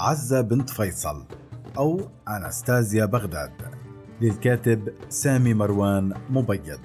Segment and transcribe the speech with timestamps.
[0.00, 1.24] عزة بنت فيصل
[1.78, 3.52] أو أنستازيا بغداد.
[4.20, 6.80] للكاتب سامي مروان مبيض.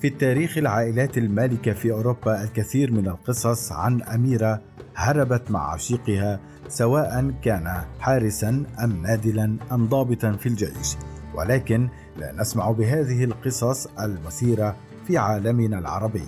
[0.00, 4.60] في التاريخ العائلات المالكة في أوروبا الكثير من القصص عن أميرة
[4.96, 10.96] هربت مع عشيقها سواء كان حارسا أم نادلا أم ضابطا في الجيش.
[11.34, 16.24] ولكن لا نسمع بهذه القصص المثيرة في عالمنا العربي.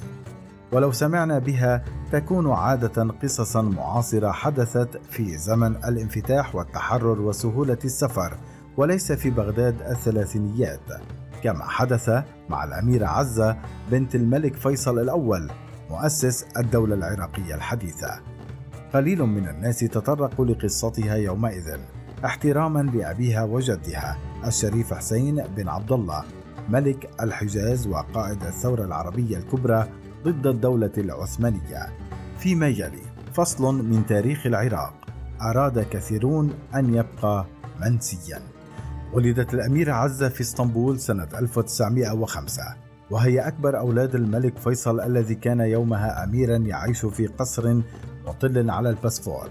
[0.73, 8.37] ولو سمعنا بها تكون عادة قصصا معاصرة حدثت في زمن الانفتاح والتحرر وسهولة السفر
[8.77, 10.81] وليس في بغداد الثلاثينيات.
[11.43, 12.11] كما حدث
[12.49, 13.57] مع الأميرة عزة
[13.91, 15.51] بنت الملك فيصل الأول
[15.91, 18.21] مؤسس الدولة العراقية الحديثة.
[18.95, 21.77] قليل من الناس تطرقوا لقصتها يومئذ
[22.25, 26.25] احتراما لأبيها وجدها الشريف حسين بن عبد الله
[26.69, 29.89] ملك الحجاز وقائد الثورة العربية الكبرى
[30.25, 31.87] ضد الدولة العثمانية.
[32.39, 34.95] فيما يلي فصل من تاريخ العراق
[35.43, 37.47] أراد كثيرون أن يبقى
[37.81, 38.41] منسيا.
[39.13, 42.63] ولدت الأميرة عزة في إسطنبول سنة 1905
[43.11, 47.81] وهي أكبر أولاد الملك فيصل الذي كان يومها أميرا يعيش في قصر
[48.27, 49.49] مطل على البسفور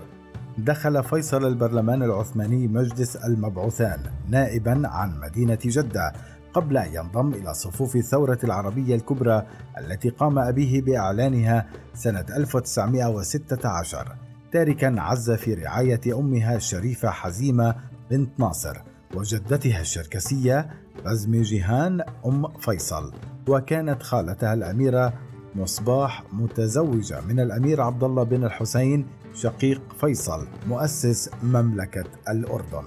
[0.57, 6.13] دخل فيصل البرلمان العثماني مجلس المبعوثان نائبا عن مدينة جدة
[6.53, 9.45] قبل أن ينضم إلى صفوف الثورة العربية الكبرى
[9.77, 14.15] التي قام أبيه بإعلانها سنة 1916
[14.51, 17.75] تاركا عز في رعاية أمها الشريفة حزيمة
[18.11, 18.77] بنت ناصر
[19.15, 20.69] وجدتها الشركسية
[21.05, 23.13] بزمي جيهان أم فيصل
[23.47, 25.13] وكانت خالتها الأميرة
[25.55, 32.83] مصباح متزوجة من الأمير عبد الله بن الحسين شقيق فيصل مؤسس مملكة الأردن.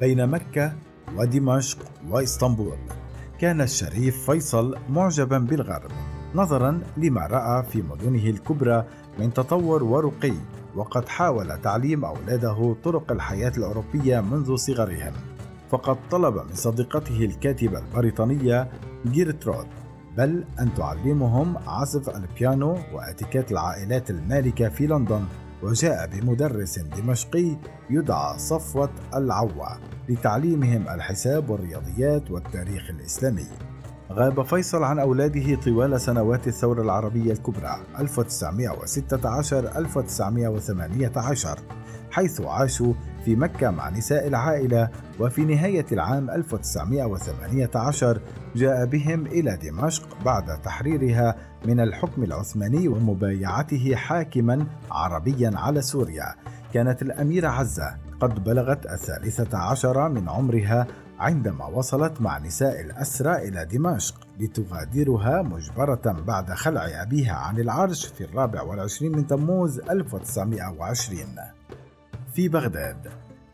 [0.00, 0.72] بين مكة
[1.16, 1.78] ودمشق
[2.10, 2.76] وإسطنبول.
[3.38, 5.90] كان الشريف فيصل معجبا بالغرب
[6.34, 8.84] نظرا لما رأى في مدنه الكبرى
[9.18, 10.34] من تطور ورقي
[10.76, 15.12] وقد حاول تعليم أولاده طرق الحياة الأوروبية منذ صغرهم.
[15.70, 18.68] فقد طلب من صديقته الكاتبة البريطانية
[19.06, 19.66] جيرترود
[20.16, 25.24] بل أن تعلمهم عزف البيانو وإتيكيت العائلات المالكة في لندن
[25.64, 27.56] وجاء بمدرس دمشقي
[27.90, 33.46] يدعى صفوة العوة لتعليمهم الحساب والرياضيات والتاريخ الإسلامي.
[34.12, 38.02] غاب فيصل عن أولاده طوال سنوات الثورة العربية الكبرى 1916-1918
[42.10, 42.94] حيث عاشوا
[43.24, 44.88] في مكة مع نساء العائلة
[45.20, 48.20] وفي نهاية العام 1918
[48.56, 56.34] جاء بهم إلى دمشق بعد تحريرها من الحكم العثماني ومبايعته حاكما عربيا على سوريا.
[56.74, 60.86] كانت الأميرة عزة قد بلغت الثالثة عشر من عمرها
[61.18, 68.24] عندما وصلت مع نساء الأسرى إلى دمشق لتغادرها مجبرة بعد خلع أبيها عن العرش في
[68.24, 71.18] الرابع والعشرين من تموز 1920
[72.34, 72.96] في بغداد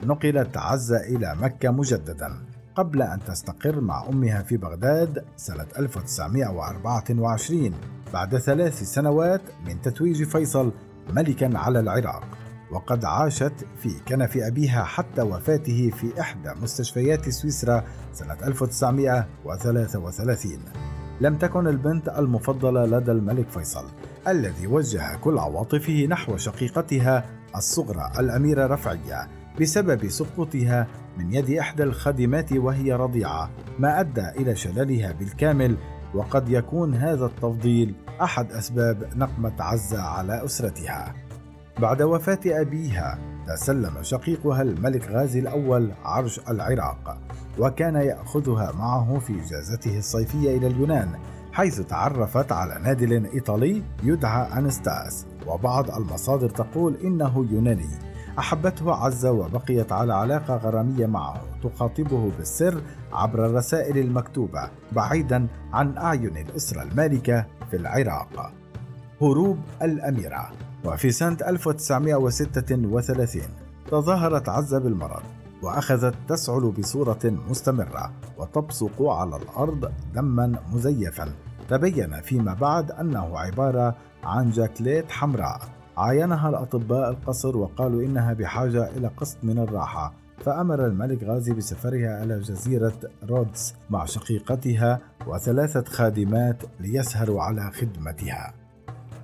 [0.03, 7.75] نقلت عزة إلى مكة مجددا قبل أن تستقر مع أمها في بغداد سنة 1924
[8.12, 10.72] بعد ثلاث سنوات من تتويج فيصل
[11.12, 12.40] ملكا على العراق.
[12.72, 20.58] وقد عاشت في كنف أبيها حتى وفاته في إحدى مستشفيات سويسرا سنة 1933
[21.20, 23.84] لم تكن البنت المفضلة لدى الملك فيصل
[24.28, 27.25] الذي وجه كل عواطفه نحو شقيقتها
[27.56, 29.28] الصغرى الأميرة رفعية
[29.60, 30.86] بسبب سقوطها
[31.19, 35.76] من يد إحدى الخادمات وهي رضيعة ما أدى إلى شللها بالكامل
[36.14, 41.14] وقد يكون هذا التفضيل أحد أسباب نقمة عزة على أسرتها.
[41.80, 47.18] بعد وفاة أبيها تسلم شقيقها الملك غازي الأول عرش العراق
[47.58, 51.08] وكان يأخذها معه في إجازته الصيفية إلى اليونان
[51.52, 57.88] حيث تعرفت على نادل إيطالي يدعى أنستاس وبعض المصادر تقول إنه يوناني.
[58.38, 66.36] أحبته عزة وبقيت على علاقة غرامية معه تخاطبه بالسر عبر الرسائل المكتوبة بعيدا عن أعين
[66.36, 68.53] الأسرة المالكة في العراق.
[69.22, 70.50] هروب الأميرة.
[70.84, 73.42] وفي سنة 1936
[73.91, 75.22] تظاهرت عزة بالمرض
[75.62, 81.32] وأخذت تسعل بصورة مستمرة وتبصق على الأرض دما مزيفا.
[81.68, 85.60] تبين فيما بعد أنه عبارة عن جاكليت حمراء.
[85.97, 92.41] عاينها الأطباء القصر وقالوا إنها بحاجة إلى قسط من الراحة فأمر الملك غازي بسفرها إلى
[92.41, 92.98] جزيرة
[93.28, 98.59] رودز مع شقيقتها وثلاثة خادمات ليسهروا على خدمتها.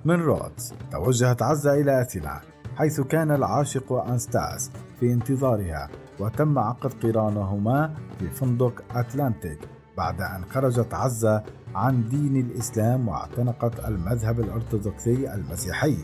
[0.07, 2.41] من رودز توجهت عزة إلى أثينا
[2.75, 5.89] حيث كان العاشق أنستاس في انتظارها
[6.19, 9.59] وتم عقد قرانهما في فندق أتلانتيك
[9.97, 11.43] بعد أن خرجت عزة
[11.75, 15.97] عن دين الإسلام واعتنقت المذهب الأرثوذكسي المسيحي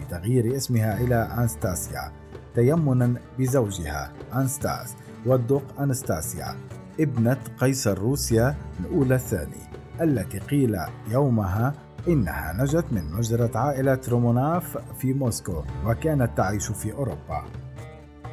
[0.00, 2.12] بتغيير اسمها إلى أنستاسيا
[2.54, 4.94] تيمنا بزوجها أنستاس
[5.26, 6.56] والدق أنستاسيا
[7.00, 9.66] ابنة قيصر روسيا الأولى الثاني
[10.00, 10.76] التي قيل
[11.10, 17.42] يومها إنها نجت من مجزرة عائلة روموناف في موسكو وكانت تعيش في أوروبا.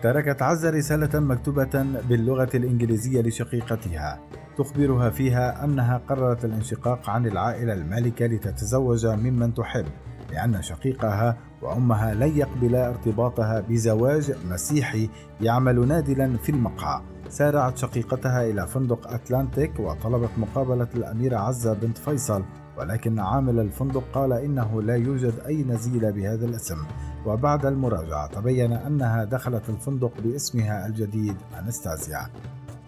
[0.03, 4.19] تركت عزة رسالة مكتوبة باللغة الإنجليزية لشقيقتها
[4.57, 9.85] تخبرها فيها أنها قررت الانشقاق عن العائلة المالكة لتتزوج ممن تحب
[10.31, 15.09] لأن شقيقها وأمها لن يقبلا ارتباطها بزواج مسيحي
[15.41, 17.01] يعمل نادلا في المقهى.
[17.29, 22.43] سارعت شقيقتها إلى فندق أتلانتيك وطلبت مقابلة الأميرة عزة بنت فيصل
[22.77, 26.77] ولكن عامل الفندق قال إنه لا يوجد أي نزيل بهذا الاسم.
[27.25, 32.29] وبعد المراجعة تبين أنها دخلت الفندق باسمها الجديد أنستازيا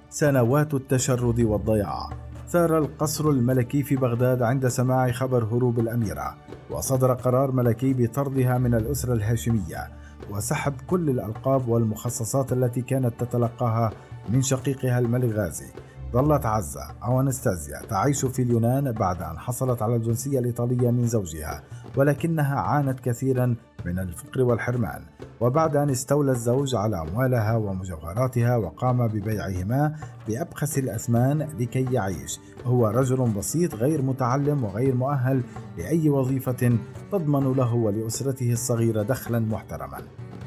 [0.10, 2.10] سنوات التشرد والضياع.
[2.48, 6.36] ثار القصر الملكي في بغداد عند سماع خبر هروب الأميرة.
[6.70, 9.88] وصدر قرار ملكي بطردها من الأسرة الهاشمية.
[10.30, 13.92] وسحب كل الألقاب والمخصصات التي كانت تتلقاها
[14.30, 15.68] من شقيقها الملك غازي
[16.16, 21.64] ظلت عزة أو أنستازيا تعيش في اليونان بعد أن حصلت على الجنسية الإيطالية من زوجها
[21.98, 25.02] ولكنها عانت كثيرا من الفقر والحرمان.
[25.42, 29.96] وبعد أن استولى الزوج على أموالها ومجوهراتها وقام ببيعهما
[30.28, 32.40] بأبخس الأثمان لكي يعيش.
[32.66, 35.44] هو رجل بسيط غير متعلم وغير مؤهل
[35.78, 36.78] لأي وظيفة
[37.12, 39.98] تضمن له ولأسرته الصغيرة دخلا محترما.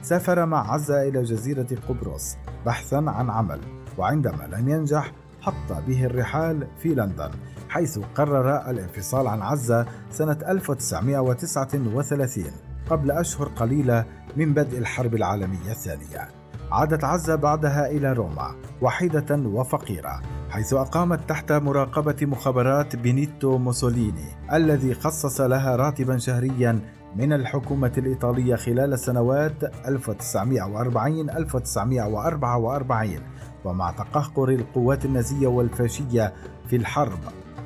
[0.03, 2.37] سافر مع عزة إلى جزيرة قبرص
[2.67, 3.61] بحثا عن عمل
[3.99, 5.13] وعندما لم ينجح
[5.49, 7.31] حط به الرحال في لندن
[7.69, 12.45] حيث قرر الانفصال عن عزة سنة 1939
[12.91, 14.05] قبل أشهر قليلة
[14.37, 16.29] من بدء الحرب العالمية الثانية.
[16.73, 24.95] عادت عزة بعدها إلى روما وحيدة وفقيرة حيث أقامت تحت مراقبة مخابرات بينيتو موسوليني الذي
[24.95, 26.81] خصص لها راتبا شهريا
[27.17, 33.21] من الحكومة الإيطالية خلال السنوات 1940 1944
[33.69, 36.33] ومع تقهقر القوات النازية والفاشية
[36.67, 37.19] في الحرب.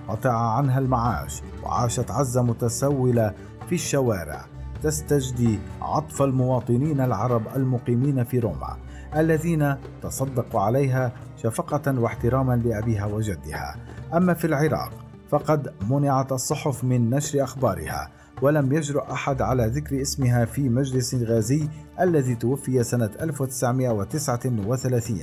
[0.09, 3.35] قطع عنها المعاش وعاشت عزة متسولة
[3.69, 4.45] في الشوارع.
[4.83, 8.77] تستجدي عطف المواطنين العرب المقيمين في روما
[9.17, 13.77] الذين تصدقوا عليها شفقة واحتراما لأبيها وجدها.
[14.15, 14.91] أما في العراق
[15.31, 18.11] فقد منعت الصحف من نشر أخبارها.
[18.43, 21.69] ولم يجرؤ أحد على ذكر اسمها في مجلس غازي
[22.01, 25.19] الذي توفي سنة 1939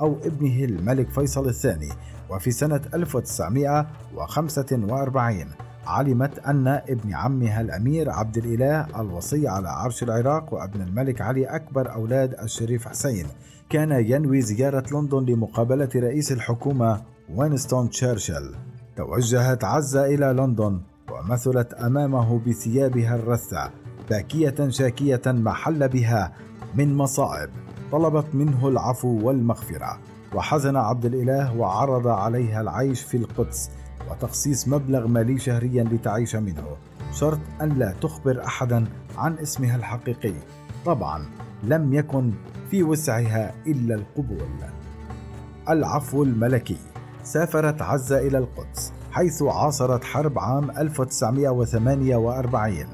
[0.00, 1.88] أو ابنه الملك فيصل الثاني.
[2.30, 5.46] وفي سنة 1945
[5.86, 11.94] علمت أن ابن عمها الأمير عبد الإله الوصي على عرش العراق وابن الملك علي أكبر
[11.94, 13.26] أولاد الشريف حسين.
[13.70, 17.02] كان ينوي زيارة لندن لمقابلة رئيس الحكومة
[17.34, 18.54] وينستون تشرشل.
[18.96, 20.80] توجهت عزة إلى لندن.
[21.22, 23.70] ومثلت أمامه بثيابها الرثة
[24.10, 26.32] باكية شاكية ما حل بها
[26.74, 27.50] من مصائب
[27.92, 29.98] طلبت منه العفو والمغفرة.
[30.34, 33.70] وحزن عبد الإله وعرض عليها العيش في القدس
[34.10, 36.76] وتخصيص مبلغ مالي شهريا لتعيش منه.
[37.12, 38.84] شرط أن لا تخبر أحدا
[39.18, 40.34] عن اسمها الحقيقي.
[40.86, 41.24] طبعا
[41.62, 42.32] لم يكن
[42.70, 44.48] في وسعها إلا القبول.
[45.68, 46.78] العفو الملكي.
[47.22, 48.92] سافرت عزة إلى القدس.
[49.12, 52.86] حيث عاصرت حرب عام 1948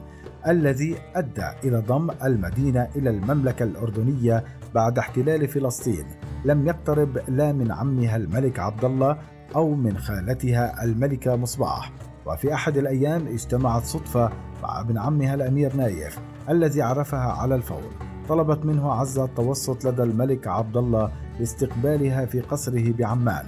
[0.48, 4.44] الذي أدى إلى ضم المدينة إلى المملكة الأردنية
[4.74, 6.04] بعد احتلال فلسطين.
[6.44, 9.18] لم يقترب لا من عمها الملك عبد الله
[9.56, 11.92] أو من خالتها الملكة مصباح.
[12.26, 14.30] وفي أحد الأيام اجتمعت صدفة
[14.62, 17.90] مع ابن عمها الأمير نايف الذي عرفها على الفور.
[18.28, 23.46] طلبت منه عزة التوسط لدى الملك عبد الله لاستقبالها في قصره بعمان.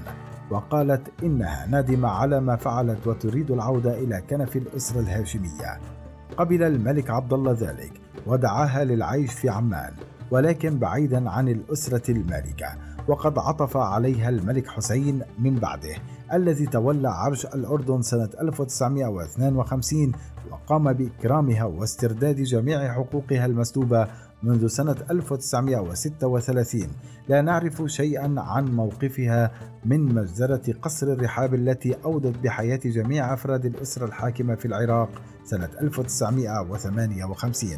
[0.50, 5.80] وقالت إنها نادمة على ما فعلت وتريد العودة إلى كنف الأسرة الهاشمية.
[6.36, 7.92] قبل الملك عبد الله ذلك
[8.26, 9.92] ودعاها للعيش في عمان
[10.30, 12.66] ولكن بعيدا عن الأسرة المالكة.
[13.08, 15.94] وقد عطف عليها الملك حسين من بعده
[16.32, 20.12] الذي تولى عرش الأردن سنة 1952
[20.50, 24.08] وقام بإكرامها واسترداد جميع حقوقها المسلوبة
[24.42, 26.88] منذ سنة 1936
[27.28, 29.52] لا نعرف شيئا عن موقفها
[29.84, 35.08] من مجزرة قصر الرحاب التي أودت بحياة جميع أفراد الأسرة الحاكمة في العراق
[35.44, 37.70] سنة 1958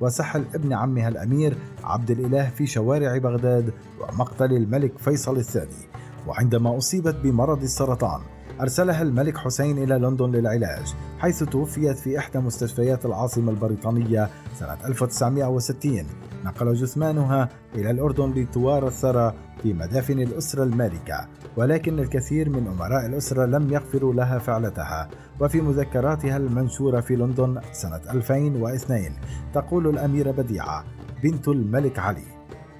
[0.00, 5.90] وسحل ابن عمها الأمير عبد الإله في شوارع بغداد ومقتل الملك فيصل الثاني.
[6.26, 8.20] وعندما أصيبت بمرض السرطان
[8.60, 16.06] أرسلها الملك حسين إلى لندن للعلاج حيث توفيت في إحدى مستشفيات العاصمة البريطانية سنة 1960
[16.44, 23.46] نقل جثمانها إلى الأردن لتوارى الثرى في مدافن الأسرة المالكة ولكن الكثير من أمراء الأسرة
[23.46, 25.08] لم يغفروا لها فعلتها.
[25.40, 29.12] وفي مذكراتها المنشورة في لندن سنة 2002
[29.54, 30.84] تقول الأميرة بديعة
[31.22, 32.24] بنت الملك علي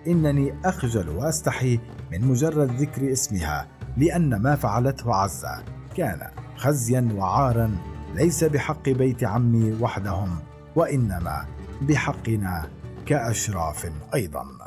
[0.06, 1.80] إنني أخجل وأستحي
[2.12, 3.66] من مجرد ذكر اسمها
[3.96, 5.62] لأن ما فعلته عزة
[5.96, 7.76] كان خزيا وعارا
[8.14, 10.38] ليس بحق بيت عمي وحدهم
[10.76, 11.46] وإنما
[11.82, 12.68] بحقنا
[13.06, 14.59] كأشراف أيضاً.